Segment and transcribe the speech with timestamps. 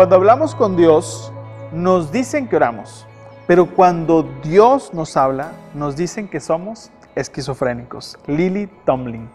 [0.00, 1.30] Cuando hablamos con Dios,
[1.72, 3.06] nos dicen que oramos,
[3.46, 8.18] pero cuando Dios nos habla, nos dicen que somos esquizofrénicos.
[8.26, 9.28] Lily Tomlin.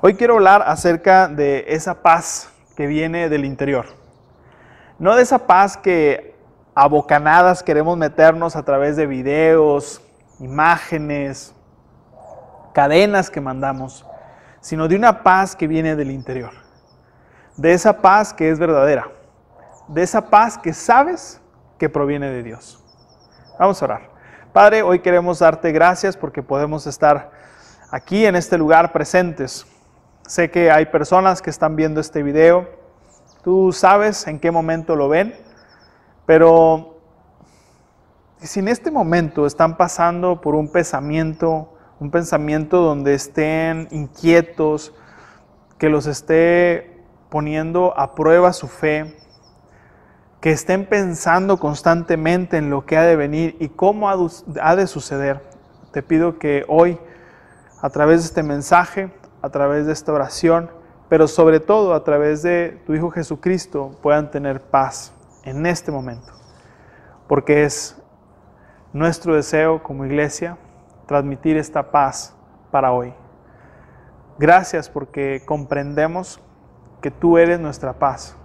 [0.00, 3.86] Hoy quiero hablar acerca de esa paz que viene del interior.
[5.00, 6.36] No de esa paz que
[6.76, 10.00] a bocanadas queremos meternos a través de videos,
[10.38, 11.52] imágenes,
[12.72, 14.06] cadenas que mandamos,
[14.60, 16.67] sino de una paz que viene del interior.
[17.58, 19.10] De esa paz que es verdadera.
[19.88, 21.40] De esa paz que sabes
[21.76, 22.84] que proviene de Dios.
[23.58, 24.10] Vamos a orar.
[24.52, 27.32] Padre, hoy queremos darte gracias porque podemos estar
[27.90, 29.66] aquí en este lugar presentes.
[30.24, 32.68] Sé que hay personas que están viendo este video.
[33.42, 35.34] Tú sabes en qué momento lo ven,
[36.26, 37.00] pero
[38.38, 44.94] si en este momento están pasando por un pensamiento, un pensamiento donde estén inquietos,
[45.76, 46.87] que los esté
[47.30, 49.16] poniendo a prueba su fe,
[50.40, 55.42] que estén pensando constantemente en lo que ha de venir y cómo ha de suceder.
[55.92, 56.98] Te pido que hoy,
[57.82, 59.10] a través de este mensaje,
[59.42, 60.70] a través de esta oración,
[61.08, 65.12] pero sobre todo a través de tu Hijo Jesucristo, puedan tener paz
[65.44, 66.32] en este momento.
[67.26, 68.00] Porque es
[68.92, 70.56] nuestro deseo como iglesia
[71.06, 72.34] transmitir esta paz
[72.70, 73.14] para hoy.
[74.38, 76.40] Gracias porque comprendemos
[77.00, 78.38] que tú eres nuestra paz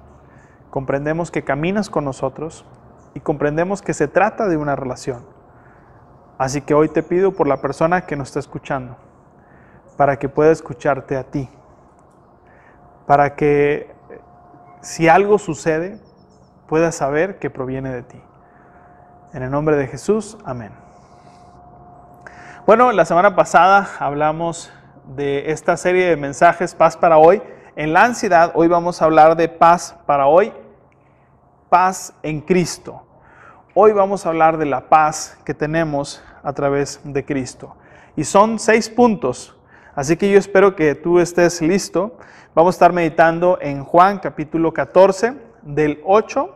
[0.74, 2.66] comprendemos que caminas con nosotros
[3.14, 5.24] y comprendemos que se trata de una relación.
[6.40, 8.98] Así que hoy te pido por la persona que nos está escuchando,
[9.98, 11.48] para que pueda escucharte a ti,
[13.06, 13.94] para que
[14.82, 16.00] si algo sucede,
[16.68, 18.24] pueda saber que proviene de ti.
[19.32, 20.72] En el nombre de Jesús, amén.
[22.66, 24.74] Bueno, la semana pasada hablamos
[25.06, 27.44] de esta serie de mensajes Paz para hoy.
[27.76, 30.54] En la ansiedad, hoy vamos a hablar de paz para hoy
[31.70, 33.02] paz en Cristo.
[33.74, 37.76] Hoy vamos a hablar de la paz que tenemos a través de Cristo.
[38.16, 39.58] Y son seis puntos,
[39.96, 42.16] así que yo espero que tú estés listo.
[42.54, 45.34] Vamos a estar meditando en Juan capítulo 14,
[45.64, 46.56] del 8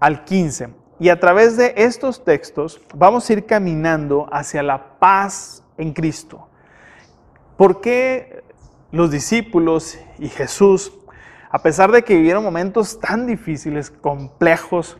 [0.00, 0.70] al 15.
[0.98, 6.48] Y a través de estos textos vamos a ir caminando hacia la paz en Cristo.
[7.56, 8.33] ¿Por qué
[8.94, 10.92] los discípulos y Jesús
[11.54, 14.98] a pesar de que vivieron momentos tan difíciles, complejos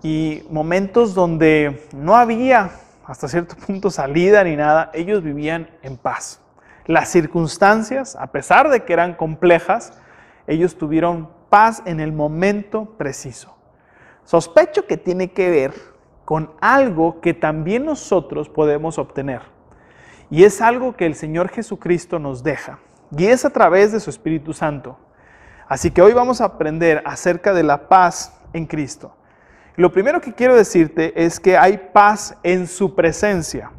[0.00, 2.70] y momentos donde no había
[3.04, 6.40] hasta cierto punto salida ni nada, ellos vivían en paz.
[6.84, 10.00] Las circunstancias, a pesar de que eran complejas,
[10.46, 13.56] ellos tuvieron paz en el momento preciso.
[14.22, 15.74] Sospecho que tiene que ver
[16.24, 19.42] con algo que también nosotros podemos obtener.
[20.30, 22.78] Y es algo que el Señor Jesucristo nos deja.
[23.16, 24.98] Y es a través de su Espíritu Santo.
[25.68, 29.14] Así que hoy vamos a aprender acerca de la paz en Cristo.
[29.76, 33.70] Lo primero que quiero decirte es que hay paz en su presencia.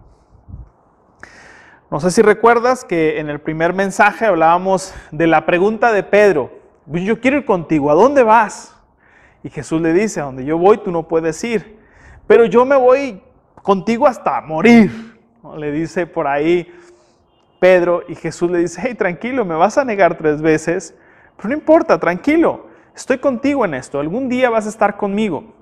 [1.89, 6.51] No sé si recuerdas que en el primer mensaje hablábamos de la pregunta de Pedro.
[6.85, 8.75] Yo quiero ir contigo, ¿a dónde vas?
[9.41, 11.79] Y Jesús le dice, a donde yo voy tú no puedes ir,
[12.27, 13.23] pero yo me voy
[13.63, 15.17] contigo hasta morir.
[15.57, 16.69] Le dice por ahí
[17.59, 20.95] Pedro y Jesús le dice, hey, tranquilo, me vas a negar tres veces,
[21.35, 25.53] pero no importa, tranquilo, estoy contigo en esto, algún día vas a estar conmigo.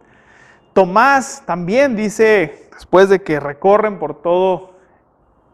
[0.73, 4.75] Tomás también dice, después de que recorren por todo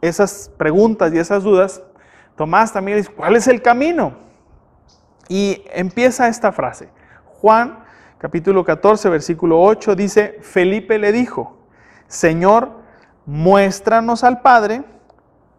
[0.02, 1.84] esas preguntas y esas dudas,
[2.35, 4.13] Tomás también dice, ¿cuál es el camino?
[5.28, 6.90] Y empieza esta frase.
[7.25, 7.84] Juan
[8.18, 11.58] capítulo 14, versículo 8 dice, Felipe le dijo,
[12.08, 12.72] Señor,
[13.25, 14.84] muéstranos al Padre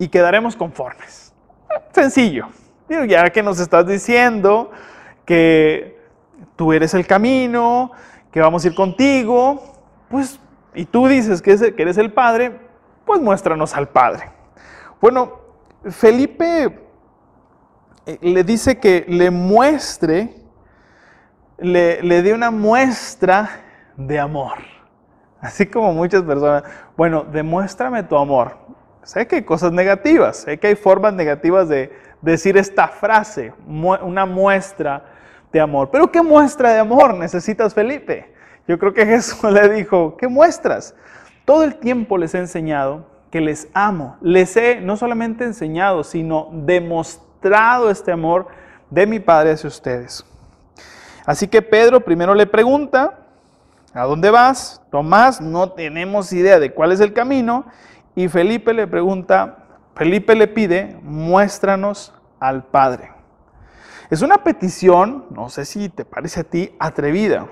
[0.03, 1.33] y quedaremos conformes.
[1.93, 2.49] Sencillo,
[3.07, 4.73] ya que nos estás diciendo
[5.25, 5.97] que
[6.57, 7.93] tú eres el camino,
[8.33, 9.63] que vamos a ir contigo,
[10.09, 10.41] pues,
[10.75, 12.59] y tú dices que eres el Padre,
[13.07, 14.29] pues muéstranos al Padre.
[15.01, 15.39] Bueno,
[15.89, 16.81] Felipe
[18.05, 20.35] eh, le dice que le muestre,
[21.59, 23.49] le, le dé una muestra
[23.97, 24.59] de amor.
[25.41, 26.65] Así como muchas personas,
[26.97, 28.72] bueno, demuéstrame tu amor.
[29.05, 34.27] Sé que hay cosas negativas, sé que hay formas negativas de, decir esta frase, una
[34.27, 35.05] muestra
[35.53, 35.91] de amor.
[35.91, 38.33] Pero ¿qué muestra de amor necesitas, Felipe?
[38.69, 40.95] Yo creo que Jesús le dijo, ¿qué muestras?
[41.45, 44.17] Todo el tiempo les he enseñado que les amo.
[44.21, 48.47] Les he no solamente enseñado, sino demostrado este amor
[48.91, 50.25] de mi Padre hacia ustedes.
[51.27, 53.19] Así que Pedro primero le pregunta,
[53.95, 54.81] ¿a dónde vas?
[54.91, 57.65] Tomás, no tenemos idea de cuál es el camino.
[58.15, 59.65] Y Felipe le pregunta,
[59.95, 63.11] Felipe le pide, muéstranos al Padre.
[64.11, 67.47] Es una petición, no sé si te parece a ti, atrevida,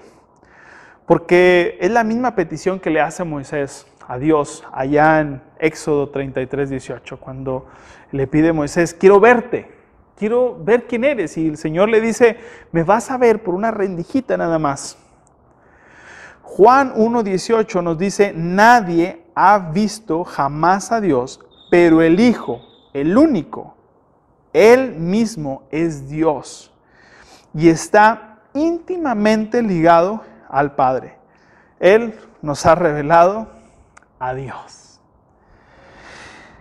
[1.07, 6.69] porque es la misma petición que le hace Moisés a Dios allá en Éxodo 33,
[6.69, 7.67] 18, cuando
[8.12, 9.71] le pide Moisés, quiero verte,
[10.17, 11.39] quiero ver quién eres.
[11.39, 12.37] Y el Señor le dice,
[12.73, 14.99] me vas a ver por una rendijita nada más.
[16.43, 21.40] Juan 1.18 nos dice, nadie ha visto jamás a Dios,
[21.70, 22.60] pero el Hijo,
[22.92, 23.75] el único,
[24.52, 26.70] Él mismo es Dios
[27.54, 31.16] y está íntimamente ligado al Padre.
[31.78, 33.48] Él nos ha revelado
[34.19, 35.00] a Dios.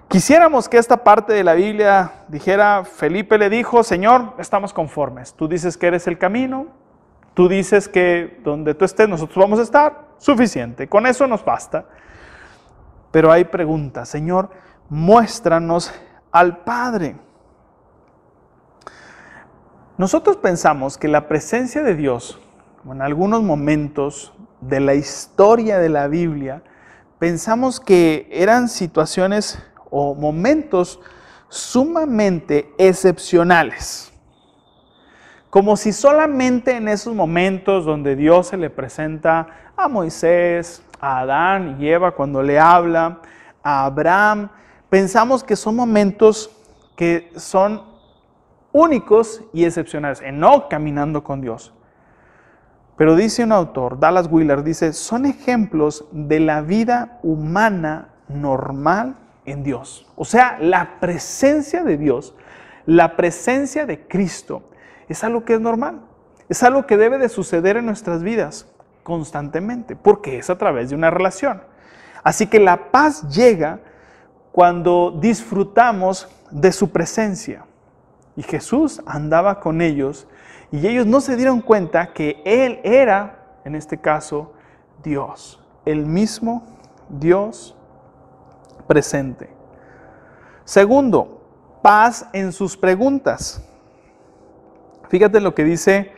[0.08, 5.34] Quisiéramos que esta parte de la Biblia dijera, Felipe le dijo, Señor, estamos conformes.
[5.34, 6.68] Tú dices que eres el camino,
[7.34, 10.88] tú dices que donde tú estés nosotros vamos a estar, suficiente.
[10.88, 11.86] Con eso nos basta.
[13.12, 14.50] Pero hay preguntas, Señor,
[14.90, 15.92] muéstranos
[16.32, 17.16] al Padre.
[19.98, 22.40] Nosotros pensamos que la presencia de Dios,
[22.90, 26.64] en algunos momentos de la historia de la Biblia,
[27.18, 29.60] pensamos que eran situaciones
[29.90, 31.00] o momentos
[31.50, 34.14] sumamente excepcionales.
[35.50, 41.78] Como si solamente en esos momentos donde Dios se le presenta a Moisés, a Adán
[41.80, 43.20] y Eva cuando le habla,
[43.64, 44.50] a Abraham,
[44.90, 46.52] pensamos que son momentos
[46.96, 47.84] que son
[48.72, 51.74] únicos y excepcionales, en no caminando con Dios.
[52.98, 59.16] Pero dice un autor, Dallas Wheeler, dice, son ejemplos de la vida humana normal
[59.46, 60.06] en Dios.
[60.18, 62.36] O sea, la presencia de Dios,
[62.86, 64.64] la presencia de Cristo,
[65.08, 66.02] es algo que es normal.
[66.50, 68.68] Es algo que debe de suceder en nuestras vidas
[69.10, 71.64] constantemente, porque es a través de una relación.
[72.24, 73.80] Así que la paz llega
[74.52, 77.66] cuando disfrutamos de su presencia.
[78.36, 80.28] Y Jesús andaba con ellos
[80.72, 84.54] y ellos no se dieron cuenta que Él era, en este caso,
[85.04, 86.64] Dios, el mismo
[87.10, 87.76] Dios
[88.86, 89.50] presente.
[90.66, 91.42] Segundo,
[91.82, 93.68] paz en sus preguntas.
[95.08, 96.12] Fíjate lo que dice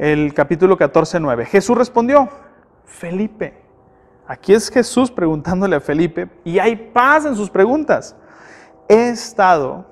[0.00, 1.44] el capítulo 14, 9.
[1.44, 2.26] Jesús respondió,
[2.86, 3.62] Felipe.
[4.26, 8.16] Aquí es Jesús preguntándole a Felipe y hay paz en sus preguntas.
[8.88, 9.84] He estado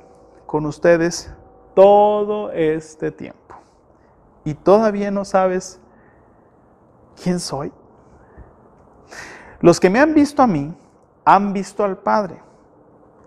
[0.46, 1.30] con ustedes
[1.74, 3.56] todo este tiempo
[4.44, 5.78] y todavía no sabes
[7.22, 7.70] quién soy.
[9.60, 10.74] Los que me han visto a mí
[11.26, 12.40] han visto al Padre.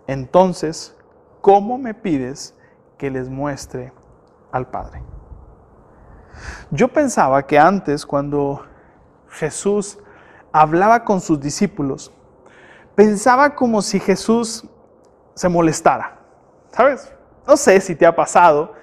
[0.08, 0.98] Entonces,
[1.42, 2.56] ¿cómo me pides
[2.98, 3.94] que les muestre
[4.52, 5.04] al Padre?
[6.70, 8.66] Yo pensaba que antes, cuando
[9.30, 10.00] Jesús
[10.52, 12.12] hablaba con sus discípulos,
[12.96, 14.66] pensaba como si Jesús
[15.34, 16.18] se molestara.
[16.72, 17.14] ¿Sabes?
[17.48, 18.74] No sé si te ha pasado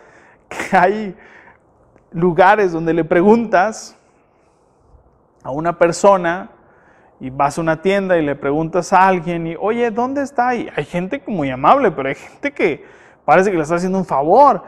[0.49, 1.17] que hay
[2.11, 3.97] lugares donde le preguntas
[5.43, 6.50] a una persona
[7.21, 10.55] y vas a una tienda y le preguntas a alguien y, oye, ¿dónde está?
[10.55, 12.85] Y hay gente muy amable, pero hay gente que
[13.25, 14.62] parece que le está haciendo un favor.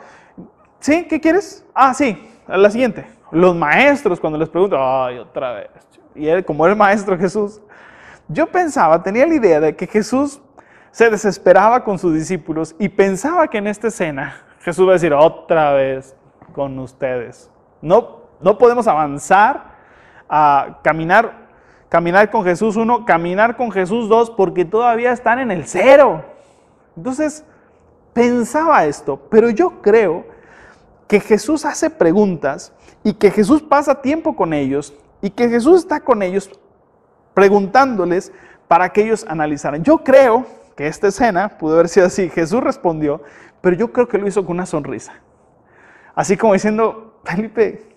[0.80, 1.06] ¿Sí?
[1.08, 1.64] ¿Qué quieres?
[1.74, 3.06] Ah, sí, la siguiente.
[3.30, 5.68] Los maestros cuando les preguntan, ay, otra vez.
[6.14, 7.60] Y él, como el maestro Jesús,
[8.28, 10.40] yo pensaba, tenía la idea de que Jesús
[10.90, 15.12] se desesperaba con sus discípulos y pensaba que en esta escena Jesús va a decir
[15.12, 16.16] otra vez
[16.52, 17.50] con ustedes.
[17.80, 19.76] No, no podemos avanzar
[20.28, 21.48] a caminar,
[21.88, 26.24] caminar con Jesús uno, caminar con Jesús dos, porque todavía están en el cero.
[26.96, 27.44] Entonces,
[28.12, 30.26] pensaba esto, pero yo creo
[31.10, 35.98] que Jesús hace preguntas y que Jesús pasa tiempo con ellos y que Jesús está
[35.98, 36.48] con ellos
[37.34, 38.30] preguntándoles
[38.68, 39.82] para que ellos analizaran.
[39.82, 42.28] Yo creo que esta escena pudo haber sido así.
[42.30, 43.24] Jesús respondió,
[43.60, 45.14] pero yo creo que lo hizo con una sonrisa.
[46.14, 47.88] Así como diciendo, Felipe,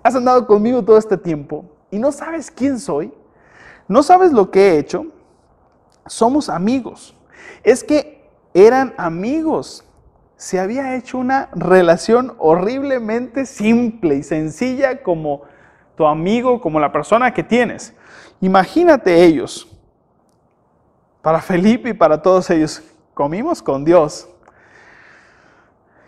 [0.00, 3.12] has andado conmigo todo este tiempo y no sabes quién soy,
[3.88, 5.06] no sabes lo que he hecho,
[6.06, 7.16] somos amigos.
[7.64, 9.84] Es que eran amigos.
[10.36, 15.42] Se había hecho una relación horriblemente simple y sencilla como
[15.96, 17.94] tu amigo, como la persona que tienes.
[18.40, 19.68] Imagínate ellos,
[21.22, 22.82] para Felipe y para todos ellos,
[23.14, 24.28] comimos con Dios,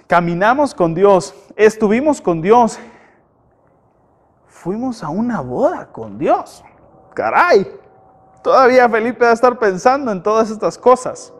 [0.07, 2.79] caminamos con Dios, estuvimos con Dios,
[4.47, 6.65] fuimos a una boda con Dios.
[7.15, 7.67] Caray,
[8.43, 11.33] todavía Felipe va a estar pensando en todas estas cosas.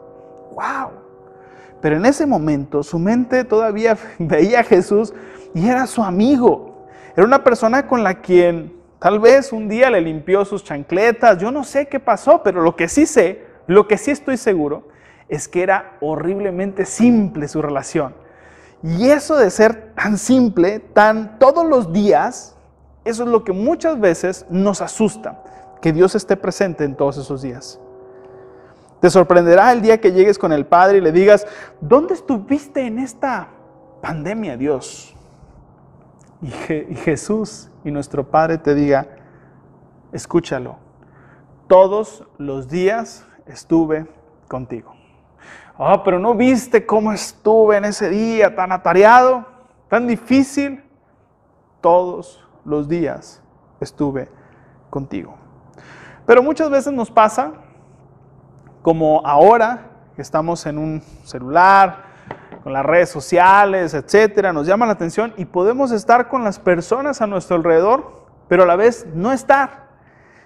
[0.53, 1.06] ¡Wow!
[1.81, 5.13] Pero en ese momento su mente todavía veía a Jesús
[5.53, 6.87] y era su amigo.
[7.15, 11.37] Era una persona con la quien tal vez un día le limpió sus chancletas.
[11.37, 14.87] Yo no sé qué pasó, pero lo que sí sé lo que sí estoy seguro
[15.27, 18.15] es que era horriblemente simple su relación.
[18.81, 22.55] Y eso de ser tan simple, tan todos los días,
[23.03, 25.43] eso es lo que muchas veces nos asusta,
[25.81, 27.79] que Dios esté presente en todos esos días.
[28.99, 31.45] Te sorprenderá el día que llegues con el Padre y le digas,
[31.79, 33.49] ¿dónde estuviste en esta
[34.01, 35.15] pandemia, Dios?
[36.41, 39.07] Y, Jesús y nuestro Padre te diga,
[40.11, 40.77] escúchalo,
[41.67, 44.07] todos los días estuve
[44.47, 44.93] contigo.
[45.77, 49.45] Ah, pero no viste cómo estuve en ese día tan atareado,
[49.89, 50.83] tan difícil.
[51.81, 53.43] Todos los días
[53.79, 54.27] estuve
[54.89, 55.35] contigo.
[56.25, 57.53] Pero muchas veces nos pasa
[58.87, 59.81] como ahora
[60.15, 62.05] que estamos en un celular,
[62.63, 67.21] con las redes sociales, etcétera, nos llama la atención y podemos estar con las personas
[67.21, 69.89] a nuestro alrededor, pero a la vez no estar.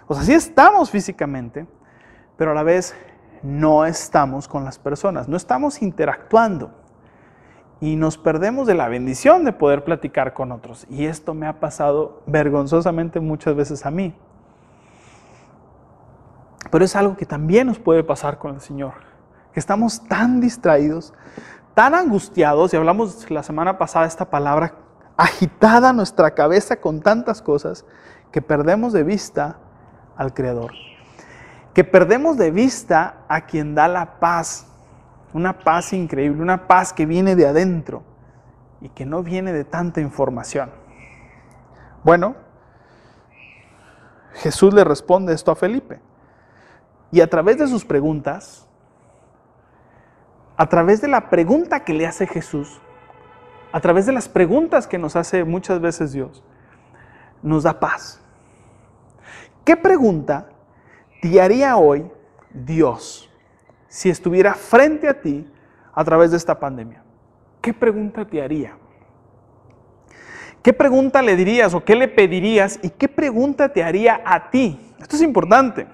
[0.07, 1.67] O sea, sí estamos físicamente,
[2.35, 2.95] pero a la vez
[3.43, 6.71] no estamos con las personas, no estamos interactuando
[7.79, 10.87] y nos perdemos de la bendición de poder platicar con otros.
[10.89, 14.15] Y esto me ha pasado vergonzosamente muchas veces a mí.
[16.71, 18.93] Pero es algo que también nos puede pasar con el Señor,
[19.53, 21.13] que estamos tan distraídos,
[21.75, 24.75] tan angustiados, y hablamos la semana pasada esta palabra,
[25.17, 27.85] agitada nuestra cabeza con tantas cosas,
[28.31, 29.57] que perdemos de vista
[30.15, 30.71] al Creador,
[31.73, 34.67] que perdemos de vista a quien da la paz,
[35.33, 38.03] una paz increíble, una paz que viene de adentro
[38.79, 40.71] y que no viene de tanta información.
[42.03, 42.35] Bueno,
[44.33, 45.99] Jesús le responde esto a Felipe.
[47.11, 48.65] Y a través de sus preguntas,
[50.55, 52.79] a través de la pregunta que le hace Jesús,
[53.71, 56.43] a través de las preguntas que nos hace muchas veces Dios,
[57.41, 58.21] nos da paz.
[59.65, 60.49] ¿Qué pregunta
[61.21, 62.09] te haría hoy
[62.53, 63.29] Dios
[63.87, 65.49] si estuviera frente a ti
[65.93, 67.03] a través de esta pandemia?
[67.61, 68.77] ¿Qué pregunta te haría?
[70.63, 74.79] ¿Qué pregunta le dirías o qué le pedirías y qué pregunta te haría a ti?
[74.99, 75.87] Esto es importante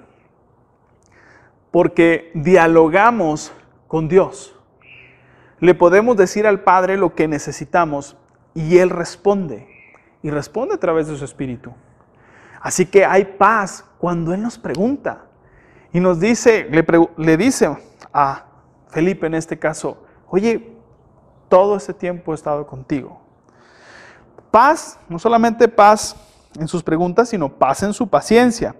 [1.77, 3.51] porque dialogamos
[3.87, 4.55] con Dios.
[5.59, 8.17] Le podemos decir al Padre lo que necesitamos
[8.55, 9.67] y Él responde.
[10.23, 11.71] Y responde a través de su Espíritu.
[12.59, 15.25] Así que hay paz cuando Él nos pregunta.
[15.93, 16.67] Y nos dice,
[17.15, 17.77] le, dice
[18.11, 18.45] a
[18.87, 20.75] Felipe en este caso, oye,
[21.47, 23.21] todo ese tiempo he estado contigo.
[24.49, 26.15] Paz, no solamente paz
[26.59, 28.73] en sus preguntas, sino paz en su paciencia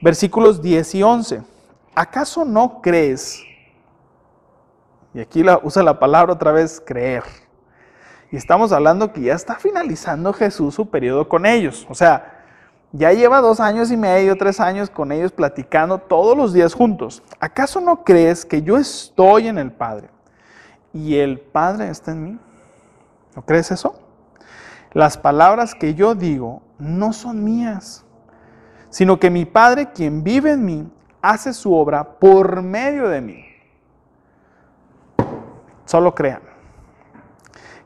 [0.00, 1.42] versículos 10 y 11.
[1.94, 3.42] ¿Acaso no crees?
[5.14, 7.24] Y aquí usa la palabra otra vez, creer.
[8.30, 11.86] Y estamos hablando que ya está finalizando Jesús su periodo con ellos.
[11.88, 12.44] O sea,
[12.92, 17.22] ya lleva dos años y medio, tres años con ellos platicando todos los días juntos.
[17.40, 20.08] ¿Acaso no crees que yo estoy en el Padre
[20.92, 22.38] y el Padre está en mí?
[23.34, 23.98] ¿No crees eso?
[24.92, 28.04] Las palabras que yo digo no son mías
[28.90, 33.44] sino que mi Padre, quien vive en mí, hace su obra por medio de mí.
[35.84, 36.42] Solo crean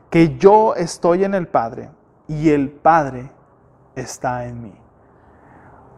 [0.09, 1.89] que yo estoy en el Padre
[2.27, 3.31] y el Padre
[3.95, 4.73] está en mí.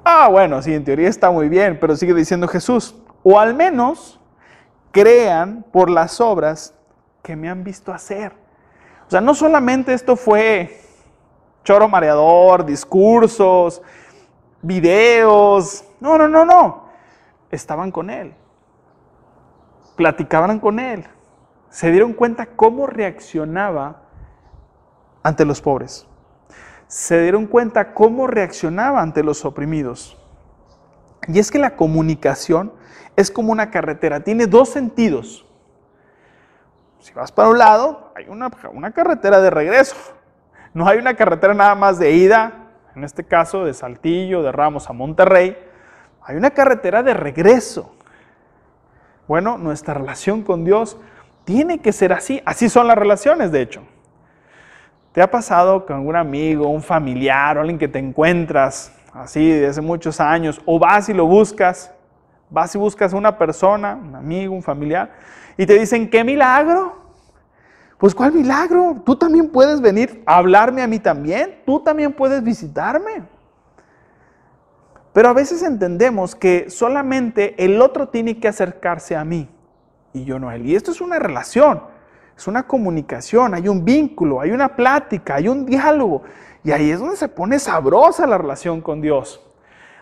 [0.03, 4.19] Ah, bueno, sí, en teoría está muy bien, pero sigue diciendo Jesús, o al menos
[4.91, 6.73] crean por las obras
[7.23, 8.31] que me han visto hacer.
[9.07, 10.79] O sea, no solamente esto fue
[11.63, 13.81] choro mareador, discursos,
[14.65, 15.85] videos.
[15.99, 16.85] No, no, no, no.
[17.51, 18.33] Estaban con Él.
[19.95, 21.05] Platicaban con Él.
[21.69, 24.01] Se dieron cuenta cómo reaccionaba
[25.23, 26.07] ante los pobres.
[26.87, 30.17] Se dieron cuenta cómo reaccionaba ante los oprimidos.
[31.27, 32.73] Y es que la comunicación
[33.15, 35.45] es como una carretera, tiene dos sentidos.
[36.99, 39.95] Si vas para un lado, hay una, una carretera de regreso.
[40.73, 42.64] No hay una carretera nada más de ida
[42.95, 45.57] en este caso de Saltillo, de Ramos a Monterrey,
[46.23, 47.95] hay una carretera de regreso.
[49.27, 50.97] Bueno, nuestra relación con Dios
[51.43, 52.41] tiene que ser así.
[52.45, 53.83] Así son las relaciones, de hecho.
[55.11, 59.67] ¿Te ha pasado con un amigo, un familiar o alguien que te encuentras así desde
[59.67, 61.93] hace muchos años o vas y lo buscas?
[62.49, 65.11] Vas y buscas a una persona, un amigo, un familiar,
[65.57, 67.04] y te dicen, qué milagro,
[67.97, 69.01] pues ¿cuál milagro?
[69.05, 71.61] Tú también puedes venir a hablarme a mí también.
[71.65, 73.23] Tú también puedes visitarme.
[75.13, 79.49] Pero a veces entendemos que solamente el otro tiene que acercarse a mí
[80.11, 80.65] y yo no a él.
[80.65, 81.83] Y esto es una relación,
[82.35, 86.23] es una comunicación, hay un vínculo, hay una plática, hay un diálogo.
[86.65, 89.44] Y ahí es donde se pone sabrosa la relación con Dios.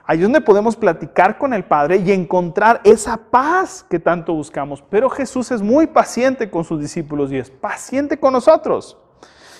[0.05, 4.83] Ahí es donde podemos platicar con el Padre y encontrar esa paz que tanto buscamos.
[4.89, 8.97] Pero Jesús es muy paciente con sus discípulos y es paciente con nosotros.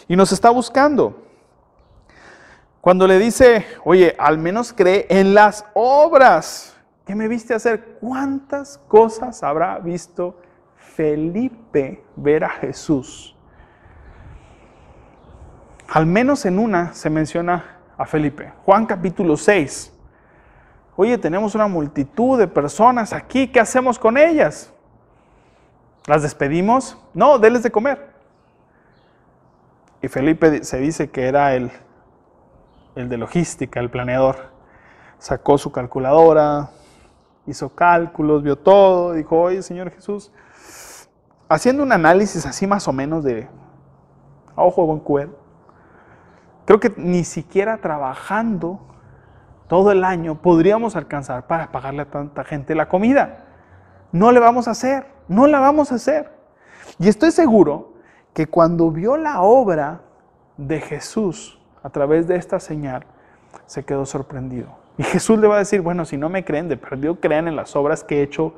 [0.07, 1.23] Y nos está buscando.
[2.81, 7.97] Cuando le dice, oye, al menos cree en las obras que me viste hacer.
[8.01, 10.37] ¿Cuántas cosas habrá visto
[10.75, 13.33] Felipe ver a Jesús?
[15.87, 18.51] Al menos en una se menciona a Felipe.
[18.65, 19.92] Juan capítulo 6.
[20.95, 24.71] Oye, tenemos una multitud de personas aquí, ¿qué hacemos con ellas?
[26.05, 26.97] ¿Las despedimos?
[27.13, 28.13] No, déles de comer.
[30.01, 31.71] Y Felipe se dice que era el,
[32.95, 34.51] el de logística, el planeador.
[35.17, 36.69] Sacó su calculadora,
[37.47, 40.31] hizo cálculos, vio todo, dijo, oye Señor Jesús,
[41.49, 43.47] haciendo un análisis así más o menos de
[44.55, 45.37] ojo buen cuero,
[46.65, 48.79] creo que ni siquiera trabajando
[49.67, 53.45] todo el año podríamos alcanzar para pagarle a tanta gente la comida.
[54.11, 56.31] No le vamos a hacer, no la vamos a hacer.
[56.99, 57.93] Y estoy seguro
[58.33, 60.01] que cuando vio la obra
[60.57, 63.05] de Jesús a través de esta señal,
[63.65, 64.67] se quedó sorprendido.
[64.97, 67.55] Y Jesús le va a decir, bueno, si no me creen, de perdido crean en
[67.55, 68.53] las obras que he hecho,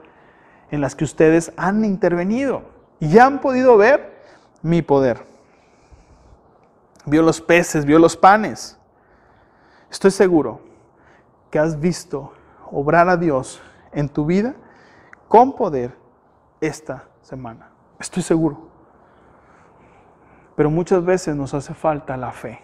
[0.72, 2.64] en las que ustedes han intervenido.
[3.00, 4.14] Y ya han podido ver
[4.62, 5.24] mi poder.
[7.06, 8.78] Vio los peces, vio los panes.
[9.90, 10.65] Estoy seguro
[11.56, 12.34] que has visto
[12.70, 13.62] obrar a Dios
[13.94, 14.56] en tu vida
[15.30, 15.98] con poder
[16.60, 17.70] esta semana.
[17.98, 18.68] Estoy seguro.
[20.58, 22.60] Pero muchas veces nos hace falta la fe.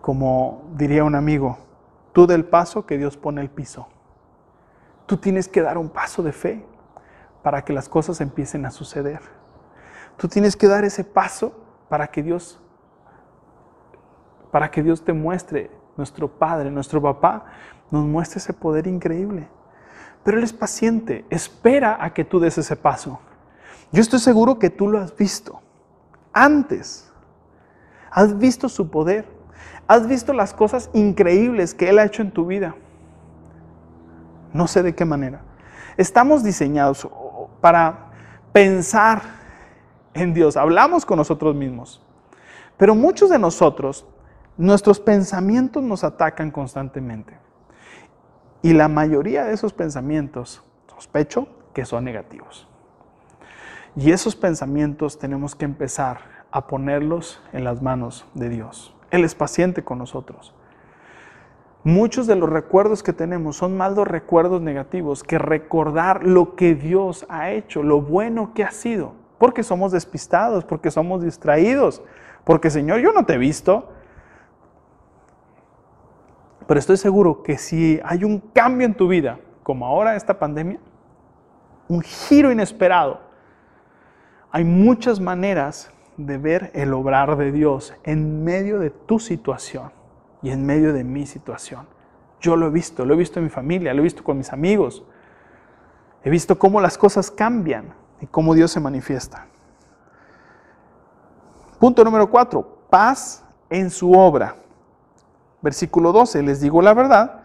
[0.00, 1.58] Como diría un amigo,
[2.14, 3.88] tú del paso que Dios pone el piso.
[5.04, 6.64] Tú tienes que dar un paso de fe
[7.42, 9.20] para que las cosas empiecen a suceder.
[10.16, 11.52] Tú tienes que dar ese paso
[11.90, 12.58] para que Dios
[14.50, 17.44] para que Dios te muestre nuestro Padre, nuestro papá,
[17.90, 19.48] nos muestra ese poder increíble.
[20.24, 23.18] Pero Él es paciente, espera a que tú des ese paso.
[23.90, 25.60] Yo estoy seguro que tú lo has visto
[26.32, 27.10] antes.
[28.10, 29.26] Has visto su poder.
[29.86, 32.74] Has visto las cosas increíbles que Él ha hecho en tu vida.
[34.52, 35.42] No sé de qué manera.
[35.96, 37.06] Estamos diseñados
[37.60, 38.10] para
[38.52, 39.22] pensar
[40.14, 40.56] en Dios.
[40.56, 42.02] Hablamos con nosotros mismos.
[42.76, 44.06] Pero muchos de nosotros
[44.62, 47.36] Nuestros pensamientos nos atacan constantemente.
[48.62, 52.68] Y la mayoría de esos pensamientos, sospecho, que son negativos.
[53.96, 56.18] Y esos pensamientos tenemos que empezar
[56.52, 58.94] a ponerlos en las manos de Dios.
[59.10, 60.54] Él es paciente con nosotros.
[61.82, 66.76] Muchos de los recuerdos que tenemos son más los recuerdos negativos que recordar lo que
[66.76, 72.00] Dios ha hecho, lo bueno que ha sido, porque somos despistados, porque somos distraídos,
[72.44, 73.88] porque Señor, yo no te he visto,
[76.66, 80.78] pero estoy seguro que si hay un cambio en tu vida, como ahora esta pandemia,
[81.88, 83.20] un giro inesperado,
[84.50, 89.92] hay muchas maneras de ver el obrar de Dios en medio de tu situación
[90.42, 91.86] y en medio de mi situación.
[92.40, 94.52] Yo lo he visto, lo he visto en mi familia, lo he visto con mis
[94.52, 95.04] amigos.
[96.24, 99.46] He visto cómo las cosas cambian y cómo Dios se manifiesta.
[101.78, 104.56] Punto número cuatro, paz en su obra.
[105.62, 107.40] Versículo 12, les digo la verdad,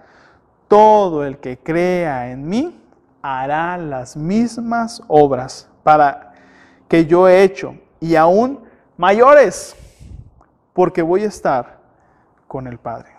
[0.67, 2.84] todo el que crea en mí
[3.21, 6.34] hará las mismas obras para
[6.88, 8.60] que yo he hecho y aún
[8.97, 9.75] mayores,
[10.73, 11.77] porque voy a estar
[12.47, 13.12] con el Padre.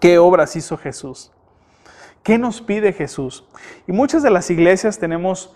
[0.00, 1.32] ¿Qué obras hizo Jesús?
[2.22, 3.44] ¿Qué nos pide Jesús?
[3.86, 5.54] Y muchas de las iglesias tenemos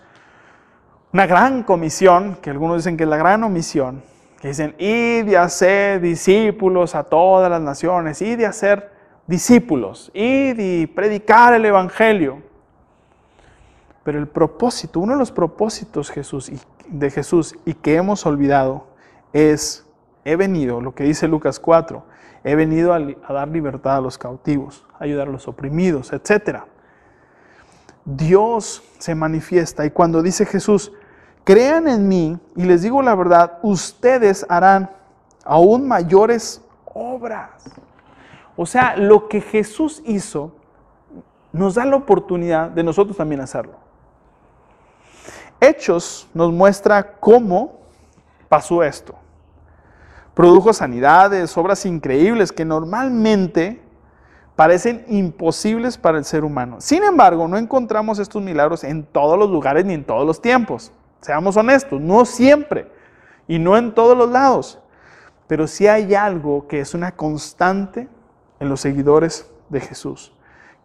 [1.11, 4.03] una gran comisión, que algunos dicen que es la gran omisión,
[4.39, 8.91] que dicen, y de hacer discípulos a todas las naciones, y de hacer
[9.27, 12.41] discípulos, y de predicar el Evangelio.
[14.03, 16.11] Pero el propósito, uno de los propósitos
[16.87, 18.87] de Jesús y que hemos olvidado
[19.33, 19.85] es,
[20.23, 22.03] he venido, lo que dice Lucas 4,
[22.43, 26.61] he venido a, a dar libertad a los cautivos, a ayudar a los oprimidos, etc.
[28.05, 30.93] Dios se manifiesta y cuando dice Jesús,
[31.43, 34.89] crean en mí y les digo la verdad, ustedes harán
[35.43, 37.49] aún mayores obras.
[38.55, 40.51] O sea, lo que Jesús hizo
[41.51, 43.73] nos da la oportunidad de nosotros también hacerlo.
[45.61, 47.79] Hechos nos muestra cómo
[48.47, 49.15] pasó esto.
[50.33, 53.81] Produjo sanidades, obras increíbles que normalmente
[54.55, 56.77] parecen imposibles para el ser humano.
[56.79, 60.91] Sin embargo, no encontramos estos milagros en todos los lugares ni en todos los tiempos.
[61.21, 62.91] Seamos honestos, no siempre
[63.47, 64.79] y no en todos los lados,
[65.47, 68.07] pero sí hay algo que es una constante
[68.59, 70.33] en los seguidores de Jesús,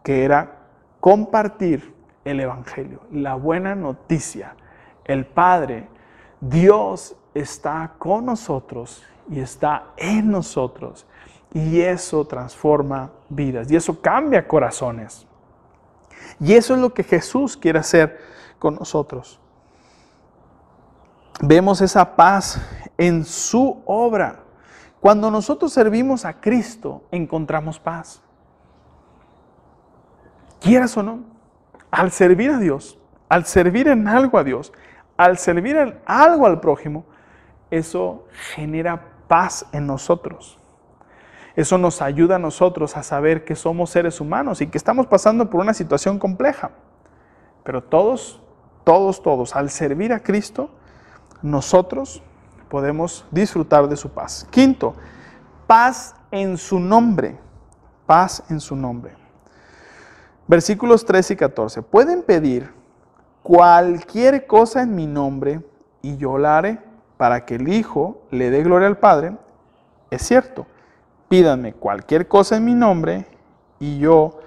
[0.03, 0.59] que era
[0.99, 1.93] compartir
[2.23, 4.55] el Evangelio, la buena noticia.
[5.03, 5.87] El Padre,
[6.41, 11.05] Dios está con nosotros y está en nosotros.
[11.53, 15.25] Y eso transforma vidas y eso cambia corazones.
[16.39, 18.19] Y eso es lo que Jesús quiere hacer
[18.59, 19.39] con nosotros.
[21.41, 22.61] Vemos esa paz
[22.97, 24.39] en su obra.
[24.99, 28.21] Cuando nosotros servimos a Cristo, encontramos paz.
[30.59, 31.19] Quieras o no,
[31.91, 32.97] al servir a Dios,
[33.29, 34.73] al servir en algo a Dios,
[35.17, 37.05] al servir en algo al prójimo,
[37.69, 40.57] eso genera paz en nosotros.
[41.55, 45.49] Eso nos ayuda a nosotros a saber que somos seres humanos y que estamos pasando
[45.49, 46.71] por una situación compleja.
[47.63, 48.41] Pero todos,
[48.83, 50.69] todos, todos, al servir a Cristo,
[51.45, 52.23] nosotros
[52.69, 54.47] podemos disfrutar de su paz.
[54.49, 54.95] Quinto,
[55.67, 57.37] paz en su nombre.
[58.05, 59.13] Paz en su nombre.
[60.47, 61.81] Versículos 13 y 14.
[61.83, 62.71] Pueden pedir
[63.43, 65.61] cualquier cosa en mi nombre
[66.01, 66.79] y yo la haré
[67.17, 69.37] para que el Hijo le dé gloria al Padre.
[70.09, 70.65] Es cierto,
[71.29, 73.27] pídanme cualquier cosa en mi nombre
[73.79, 74.39] y yo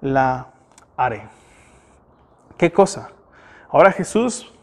[0.00, 0.48] la
[0.96, 1.28] haré.
[2.56, 3.10] ¿Qué cosa?
[3.68, 4.55] Ahora Jesús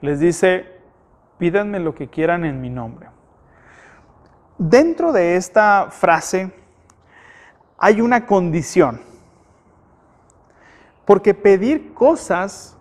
[0.00, 0.66] les dice,
[1.38, 3.08] pídanme lo que quieran en mi nombre.
[4.58, 6.52] Dentro de esta frase
[7.78, 9.00] hay una condición.
[11.06, 12.76] Porque pedir cosas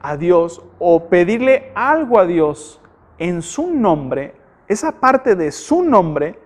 [0.00, 2.80] a Dios o pedirle algo a Dios
[3.18, 4.34] en su nombre,
[4.68, 6.38] esa parte de su nombre,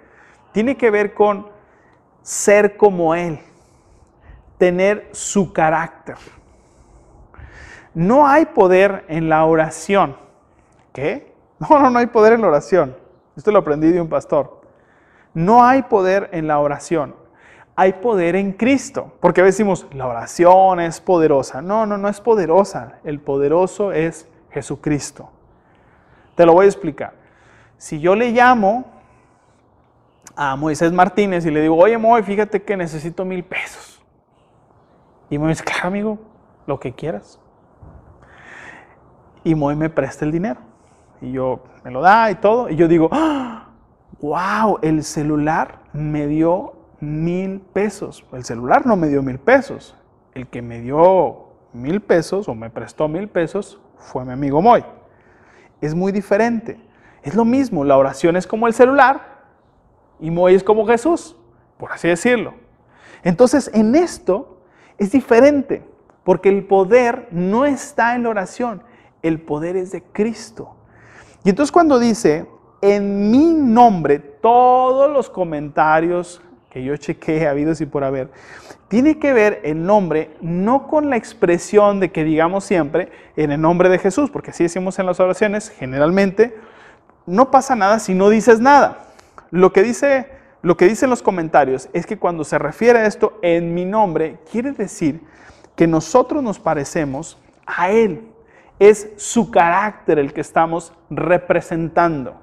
[0.53, 1.49] tiene que ver con
[2.23, 3.39] ser como Él,
[4.59, 6.17] tener su carácter.
[7.95, 10.17] No hay poder en la oración.
[10.93, 11.33] ¿Qué?
[11.59, 12.97] No, no, no hay poder en la oración.
[13.37, 14.63] Esto lo aprendí de un pastor.
[15.35, 17.15] No hay poder en la oración.
[17.77, 19.13] Hay poder en Cristo.
[19.21, 21.63] Porque a veces decimos, la oración es poderosa.
[21.63, 22.99] No, no, no es poderosa.
[23.05, 25.31] El poderoso es Jesucristo.
[26.35, 27.15] Te lo voy a explicar.
[27.79, 28.85] Si yo le llamo
[30.37, 34.03] a Moisés Martínez y le digo, oye Moy, fíjate que necesito mil pesos.
[35.31, 36.19] Y me dice, claro amigo,
[36.67, 37.39] lo que quieras.
[39.45, 40.61] Y Moy me presta el dinero.
[41.21, 42.69] Y yo me lo da y todo.
[42.69, 43.09] Y yo digo,
[44.21, 44.79] wow, ¡Ah!
[44.83, 48.25] el celular me dio mil pesos.
[48.33, 49.97] El celular no me dio mil pesos.
[50.35, 54.85] El que me dio mil pesos o me prestó mil pesos fue mi amigo Moy.
[55.81, 56.79] Es muy diferente.
[57.23, 59.43] Es lo mismo, la oración es como el celular
[60.19, 61.37] y Moy es como Jesús,
[61.79, 62.55] por así decirlo.
[63.23, 64.61] Entonces, en esto
[64.99, 65.85] es diferente,
[66.25, 68.83] porque el poder no está en la oración,
[69.23, 70.75] el poder es de Cristo.
[71.45, 72.47] Y entonces cuando dice,
[72.81, 78.31] en mi nombre, todos los comentarios que yo chequeé habidos y por haber,
[78.89, 83.61] tiene que ver el nombre no con la expresión de que digamos siempre en el
[83.61, 86.57] nombre de Jesús, porque así decimos en las oraciones, generalmente
[87.27, 89.07] no pasa nada si no dices nada.
[89.51, 90.27] Lo que dice
[90.63, 94.39] lo que dicen los comentarios es que cuando se refiere a esto en mi nombre,
[94.51, 95.21] quiere decir
[95.75, 98.32] que nosotros nos parecemos a Él
[98.89, 102.35] es su carácter el que estamos representando.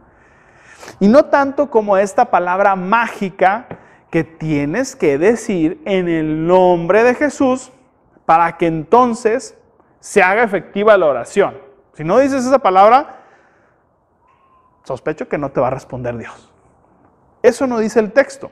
[1.02, 3.68] Y no tanto como esta palabra mágica
[4.10, 7.74] que tienes que decir en el nombre de Jesús
[8.26, 9.58] para que entonces
[10.00, 11.58] se haga efectiva la oración.
[11.94, 13.18] Si no dices esa palabra,
[14.86, 16.54] sospecho que no te va a responder Dios.
[17.44, 18.50] Eso no dice el texto.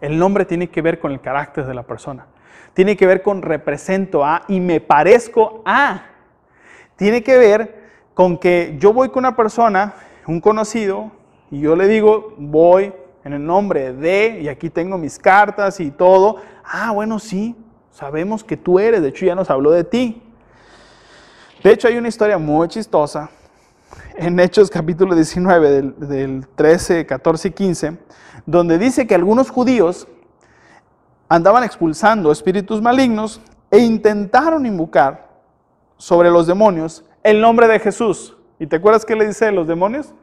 [0.00, 2.26] El nombre tiene que ver con el carácter de la persona.
[2.74, 6.04] Tiene que ver con represento a y me parezco a
[7.00, 7.80] tiene que ver
[8.12, 9.94] con que yo voy con una persona,
[10.26, 11.10] un conocido,
[11.50, 12.92] y yo le digo, voy
[13.24, 16.36] en el nombre de, y aquí tengo mis cartas y todo.
[16.62, 17.56] Ah, bueno, sí,
[17.90, 20.22] sabemos que tú eres, de hecho ya nos habló de ti.
[21.64, 23.30] De hecho hay una historia muy chistosa
[24.16, 27.98] en Hechos capítulo 19 del, del 13, 14 y 15,
[28.44, 30.06] donde dice que algunos judíos
[31.30, 35.29] andaban expulsando espíritus malignos e intentaron invocar
[36.00, 38.34] sobre los demonios el nombre de Jesús.
[38.58, 40.14] ¿Y te acuerdas qué le dice a los demonios?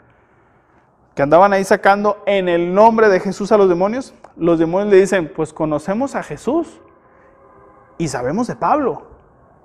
[1.13, 4.15] Que andaban ahí sacando en el nombre de Jesús a los demonios.
[4.35, 6.81] Los demonios le dicen, pues conocemos a Jesús
[7.99, 9.07] y sabemos de Pablo,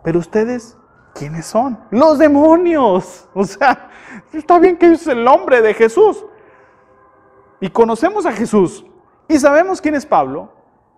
[0.05, 0.77] pero ustedes,
[1.15, 1.79] ¿quiénes son?
[1.91, 3.29] Los demonios.
[3.35, 3.89] O sea,
[4.35, 6.27] está bien que es el nombre de Jesús.
[7.59, 8.85] Y conocemos a Jesús
[9.29, 10.53] y sabemos quién es Pablo,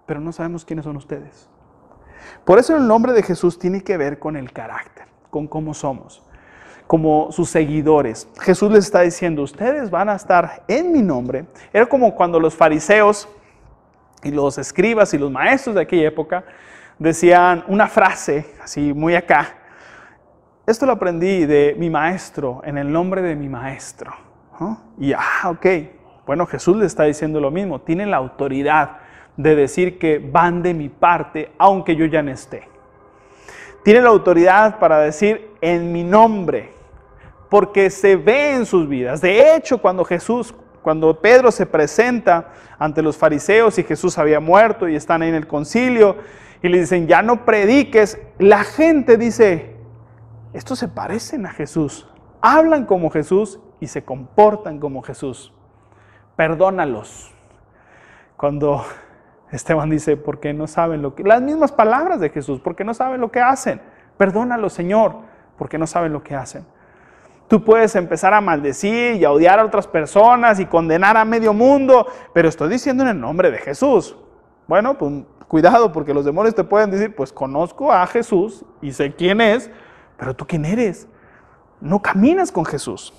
[0.06, 1.48] pero no sabemos quiénes son ustedes.
[2.44, 6.22] Por eso el nombre de Jesús tiene que ver con el carácter, con cómo somos,
[6.86, 8.28] como sus seguidores.
[8.40, 11.46] Jesús les está diciendo, ustedes van a estar en mi nombre.
[11.72, 13.28] Era como cuando los fariseos
[14.22, 16.44] y los escribas y los maestros de aquella época
[16.98, 19.54] decían una frase así muy acá.
[20.66, 24.14] Esto lo aprendí de mi maestro, en el nombre de mi maestro.
[24.98, 25.66] Y ah, ok,
[26.26, 28.98] bueno, Jesús le está diciendo lo mismo, tiene la autoridad
[29.36, 32.68] de decir que van de mi parte, aunque yo ya no esté.
[33.82, 36.70] Tiene la autoridad para decir en mi nombre,
[37.50, 39.20] porque se ve en sus vidas.
[39.20, 44.88] De hecho, cuando Jesús, cuando Pedro se presenta ante los fariseos y Jesús había muerto
[44.88, 46.16] y están en el concilio
[46.62, 49.76] y le dicen, ya no prediques, la gente dice,
[50.52, 52.08] estos se parecen a Jesús,
[52.40, 55.52] hablan como Jesús y se comportan como Jesús.
[56.36, 57.32] Perdónalos.
[58.36, 58.84] Cuando
[59.54, 61.22] Esteban dice, porque no saben lo que...
[61.22, 63.80] Las mismas palabras de Jesús, porque no saben lo que hacen.
[64.16, 65.18] Perdónalos, Señor,
[65.56, 66.66] porque no saben lo que hacen.
[67.46, 71.52] Tú puedes empezar a maldecir y a odiar a otras personas y condenar a medio
[71.52, 74.16] mundo, pero estoy diciendo en el nombre de Jesús.
[74.66, 79.14] Bueno, pues cuidado porque los demonios te pueden decir, pues conozco a Jesús y sé
[79.14, 79.70] quién es,
[80.16, 81.06] pero tú quién eres.
[81.80, 83.12] No caminas con Jesús.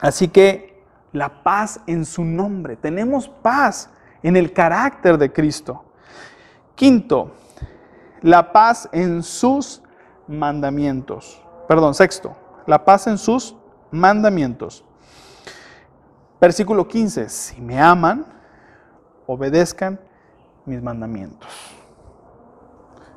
[0.00, 2.76] Así que la paz en su nombre.
[2.76, 3.90] Tenemos paz
[4.24, 5.84] en el carácter de Cristo.
[6.74, 7.32] Quinto,
[8.22, 9.82] la paz en sus
[10.26, 11.40] mandamientos.
[11.68, 12.34] Perdón, sexto,
[12.66, 13.54] la paz en sus
[13.90, 14.82] mandamientos.
[16.40, 18.24] Versículo 15, si me aman,
[19.26, 20.00] obedezcan
[20.64, 21.50] mis mandamientos.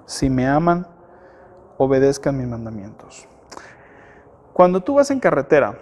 [0.06, 0.86] Si me aman,
[1.78, 3.28] obedezcan mis mandamientos.
[4.52, 5.80] Cuando tú vas en carretera,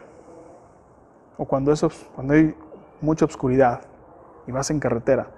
[1.35, 2.55] o cuando, eso, cuando hay
[3.01, 3.81] mucha oscuridad
[4.47, 5.31] y vas en carretera,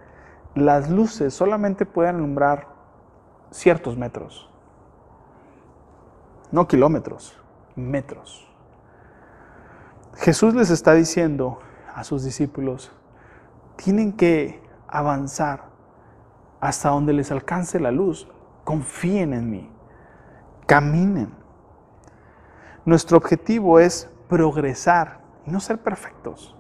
[0.56, 2.68] las luces solamente pueden alumbrar
[3.52, 4.50] ciertos metros,
[6.52, 7.40] no kilómetros
[7.76, 8.48] metros.
[10.16, 11.60] Jesús les está diciendo
[11.94, 12.92] a sus discípulos,
[13.76, 15.66] tienen que avanzar
[16.60, 18.28] hasta donde les alcance la luz.
[18.64, 19.72] Confíen en mí,
[20.66, 21.34] caminen.
[22.84, 26.57] Nuestro objetivo es progresar y no ser perfectos.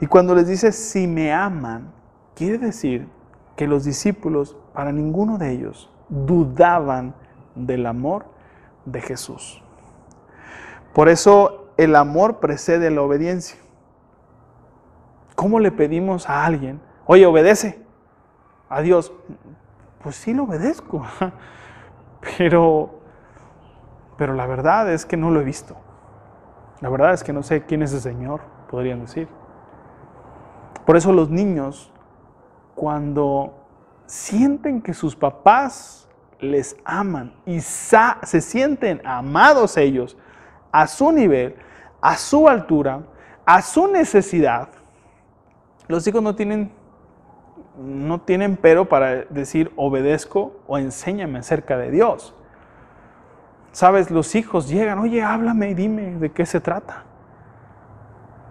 [0.00, 1.92] Y cuando les dice, si me aman,
[2.34, 3.08] quiere decir
[3.56, 7.14] que los discípulos, para ninguno de ellos, dudaban
[7.54, 8.26] del amor
[8.84, 9.62] de Jesús.
[10.92, 13.58] Por eso el amor precede la obediencia.
[15.34, 17.82] ¿Cómo le pedimos a alguien, oye, obedece
[18.68, 19.12] a Dios?
[20.02, 21.02] Pues sí lo obedezco,
[22.38, 23.00] pero,
[24.16, 25.76] pero la verdad es que no lo he visto.
[26.80, 29.28] La verdad es que no sé quién es el Señor, podrían decir.
[30.86, 31.92] Por eso los niños,
[32.76, 33.54] cuando
[34.06, 40.16] sienten que sus papás les aman y se sienten amados ellos
[40.70, 41.56] a su nivel,
[42.00, 43.00] a su altura,
[43.44, 44.68] a su necesidad,
[45.88, 46.70] los hijos no tienen,
[47.78, 52.32] no tienen pero para decir obedezco o enséñame acerca de Dios.
[53.72, 57.04] Sabes, los hijos llegan, oye, háblame y dime de qué se trata.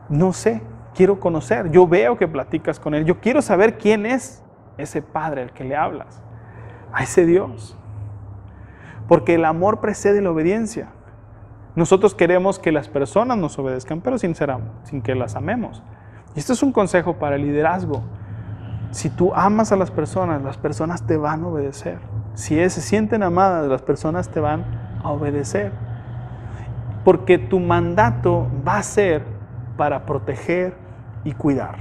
[0.10, 0.62] No sé,
[0.96, 4.44] quiero conocer, yo veo que platicas con él, yo quiero saber quién es
[4.78, 6.22] ese padre al que le hablas
[6.92, 7.78] a ese Dios.
[9.08, 10.88] Porque el amor precede la obediencia.
[11.76, 15.84] Nosotros queremos que las personas nos obedezcan, pero sin, sin que las amemos.
[16.36, 18.02] Y esto es un consejo para el liderazgo.
[18.92, 22.00] Si tú amas a las personas, las personas te van a obedecer.
[22.34, 24.64] Si se sienten amadas, las personas te van
[25.04, 25.74] a obedecer.
[27.04, 29.24] Porque tu mandato va a ser
[29.76, 30.85] para proteger
[31.26, 31.76] y cuidar.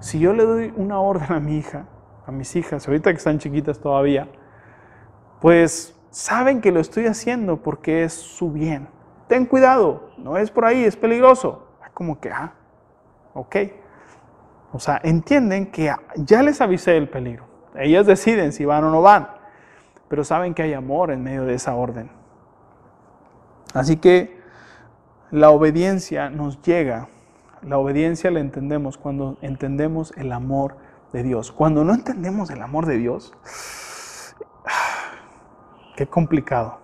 [0.00, 1.84] Si yo le doy una orden a mi hija,
[2.26, 4.28] a mis hijas, ahorita que están chiquitas todavía,
[5.42, 8.88] pues saben que lo estoy haciendo porque es su bien.
[9.28, 11.66] Ten cuidado, no es por ahí, es peligroso.
[11.92, 12.54] Como que, ah,
[13.34, 13.56] ok.
[14.72, 17.44] O sea, entienden que ya les avisé el peligro.
[17.74, 19.28] Ellas deciden si van o no van,
[20.08, 22.10] pero saben que hay amor en medio de esa orden.
[23.74, 24.40] Así que
[25.30, 27.08] la obediencia nos llega,
[27.62, 30.76] la obediencia la entendemos cuando entendemos el amor
[31.12, 31.52] de Dios.
[31.52, 33.34] Cuando no entendemos el amor de Dios,
[35.96, 36.78] qué complicado.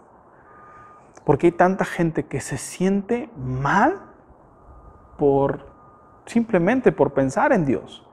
[1.25, 4.01] Porque hay tanta gente que se siente mal
[5.19, 5.67] por
[6.27, 8.07] simplemente por pensar en Dios.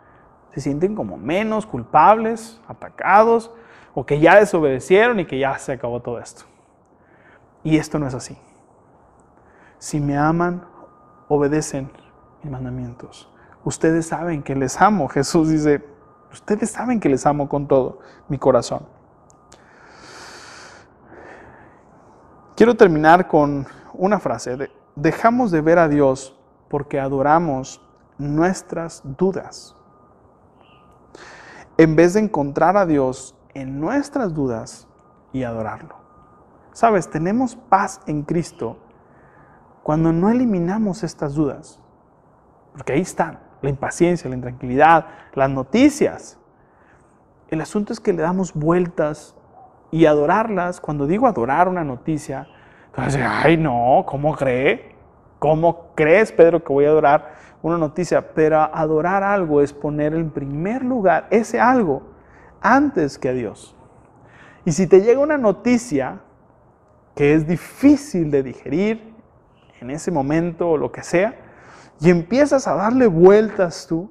[0.53, 3.51] Se sienten como menos culpables, atacados,
[3.93, 6.43] o que ya desobedecieron y que ya se acabó todo esto.
[7.63, 8.37] Y esto no es así.
[9.77, 10.65] Si me aman,
[11.27, 11.91] obedecen
[12.49, 13.29] mandamientos.
[13.63, 15.07] Ustedes saben que les amo.
[15.07, 15.83] Jesús dice,
[16.33, 18.87] Ustedes saben que les amo con todo mi corazón.
[22.55, 24.71] Quiero terminar con una frase.
[24.95, 26.35] dejamos de ver a Dios
[26.69, 27.81] porque adoramos
[28.17, 29.75] nuestras dudas.
[31.75, 34.87] en vez de encontrar a Dios en nuestras dudas
[35.31, 35.95] y adorarlo.
[36.71, 38.77] Sabes, tenemos paz en Cristo
[39.81, 41.79] cuando no eliminamos estas dudas,
[42.73, 46.37] porque ahí están, la impaciencia, la intranquilidad, las noticias.
[47.49, 49.35] El asunto es que le damos vueltas
[49.91, 50.81] y adorarlas.
[50.81, 52.47] Cuando digo adorar una noticia,
[52.87, 54.95] entonces, ay no, ¿cómo cree?
[55.39, 58.33] ¿Cómo crees, Pedro, que voy a adorar una noticia?
[58.33, 62.03] Pero adorar algo es poner en primer lugar ese algo
[62.61, 63.75] antes que a Dios.
[64.65, 66.21] Y si te llega una noticia
[67.15, 69.13] que es difícil de digerir
[69.81, 71.35] en ese momento o lo que sea,
[71.99, 74.09] y empiezas a darle vueltas tú,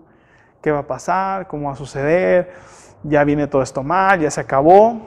[0.61, 1.47] ¿qué va a pasar?
[1.49, 2.53] ¿Cómo va a suceder?
[3.03, 5.01] Ya viene todo esto mal, ya se acabó.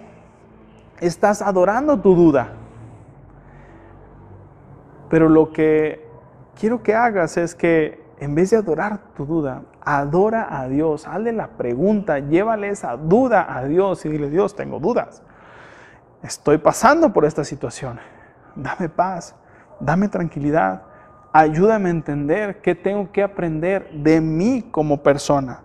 [0.99, 2.49] Estás adorando tu duda.
[5.09, 6.05] Pero lo que
[6.59, 11.31] quiero que hagas es que en vez de adorar tu duda, adora a Dios, hazle
[11.33, 15.21] la pregunta, llévale esa duda a Dios y dile, Dios, tengo dudas.
[16.23, 17.99] Estoy pasando por esta situación.
[18.55, 19.35] Dame paz,
[19.79, 20.83] dame tranquilidad,
[21.35, 25.63] ayúdame a entender qué tengo que aprender de mí como persona.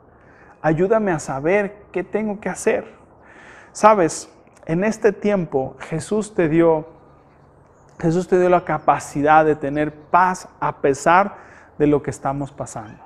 [0.61, 2.93] Ayúdame a saber qué tengo que hacer.
[3.71, 4.29] Sabes,
[4.67, 6.89] en este tiempo Jesús te dio
[8.01, 11.37] Jesús te dio la capacidad de tener paz a pesar
[11.79, 12.99] de lo que estamos pasando.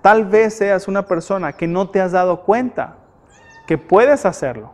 [0.00, 2.96] Tal vez seas una persona que no te has dado cuenta
[3.66, 4.72] que puedes hacerlo.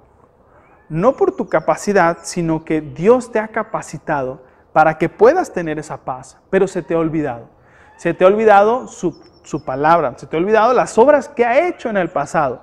[0.88, 4.43] No por tu capacidad, sino que Dios te ha capacitado
[4.74, 7.48] para que puedas tener esa paz, pero se te ha olvidado.
[7.96, 11.66] Se te ha olvidado su, su palabra, se te ha olvidado las obras que ha
[11.66, 12.60] hecho en el pasado.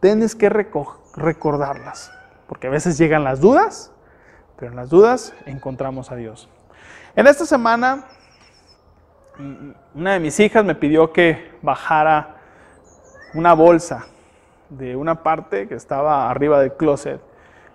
[0.00, 2.10] Tienes que recordarlas,
[2.46, 3.92] porque a veces llegan las dudas
[4.60, 6.46] pero en las dudas encontramos a Dios.
[7.16, 8.04] En esta semana,
[9.94, 12.36] una de mis hijas me pidió que bajara
[13.32, 14.04] una bolsa
[14.68, 17.22] de una parte que estaba arriba del closet.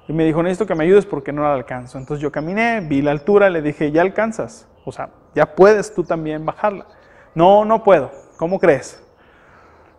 [0.07, 1.97] Y me dijo, necesito que me ayudes porque no la alcanzo.
[1.97, 4.67] Entonces yo caminé, vi la altura, le dije, ya alcanzas.
[4.85, 6.85] O sea, ya puedes tú también bajarla.
[7.33, 8.11] No, no puedo.
[8.37, 9.03] ¿Cómo crees?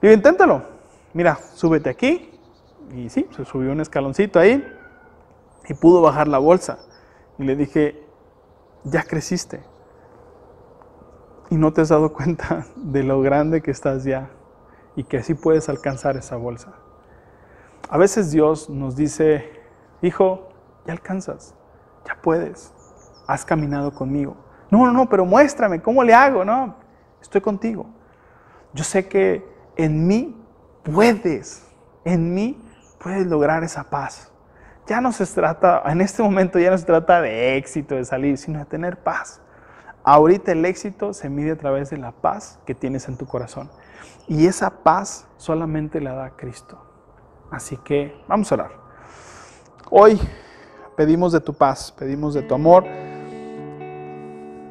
[0.01, 0.62] Digo, inténtalo.
[1.12, 2.31] Mira, súbete aquí.
[2.95, 4.64] Y sí, se subió un escaloncito ahí
[5.69, 6.79] y pudo bajar la bolsa.
[7.38, 8.01] Y le dije,
[8.85, 9.61] ya creciste.
[11.51, 14.31] Y no te has dado cuenta de lo grande que estás ya
[14.95, 16.73] y que así puedes alcanzar esa bolsa.
[17.88, 19.56] A veces Dios nos dice,
[20.03, 20.49] hijo,
[20.87, 21.55] ya alcanzas,
[22.07, 22.73] ya puedes,
[23.27, 24.37] has caminado conmigo.
[24.71, 26.45] No, no, no, pero muéstrame, ¿cómo le hago?
[26.45, 26.77] No,
[27.21, 27.87] estoy contigo.
[28.73, 30.37] Yo sé que en mí
[30.83, 31.67] puedes,
[32.05, 32.63] en mí
[32.99, 34.33] puedes lograr esa paz
[34.87, 38.39] ya no se trata, en este momento ya no se trata de éxito, de salir,
[38.39, 39.41] sino de tener paz.
[40.05, 43.69] Ahorita el éxito se mide a través de la paz que tienes en tu corazón.
[44.29, 46.81] Y esa paz solamente la da Cristo.
[47.51, 48.86] Así que vamos a orar.
[49.90, 50.18] Hoy
[50.96, 52.85] pedimos de tu paz, pedimos de tu amor,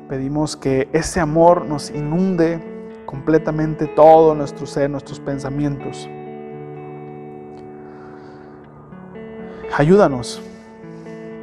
[0.10, 2.60] pedimos que ese amor nos inunde
[3.06, 6.10] completamente todo nuestro ser, nuestros pensamientos.
[9.78, 10.41] Ayúdanos.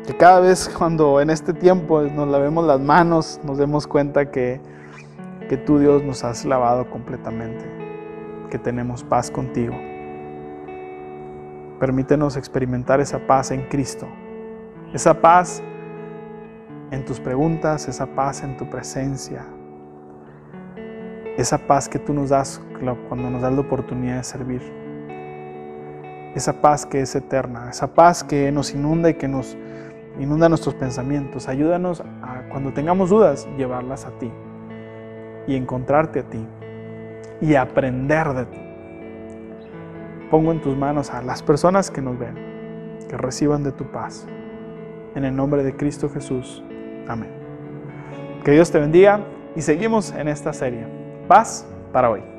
[0.06, 4.60] Que cada vez cuando en este tiempo nos lavemos las manos, nos demos cuenta que,
[5.48, 7.64] que tú Dios nos has lavado completamente,
[8.50, 9.74] que tenemos paz contigo.
[11.82, 14.06] Permítenos experimentar esa paz en Cristo,
[14.94, 15.60] esa paz
[16.92, 19.44] en tus preguntas, esa paz en tu presencia,
[21.36, 22.62] esa paz que tú nos das
[23.08, 24.62] cuando nos das la oportunidad de servir
[26.36, 29.56] esa paz que es eterna, esa paz que nos inunda y que nos
[30.20, 31.48] inunda nuestros pensamientos.
[31.48, 34.30] Ayúdanos a cuando tengamos dudas, llevarlas a ti
[35.48, 36.46] y encontrarte a ti
[37.40, 38.71] y aprender de ti.
[40.32, 44.26] Pongo en tus manos a las personas que nos ven, que reciban de tu paz.
[45.14, 46.64] En el nombre de Cristo Jesús.
[47.06, 47.28] Amén.
[48.42, 50.86] Que Dios te bendiga y seguimos en esta serie.
[51.28, 52.31] Paz para hoy.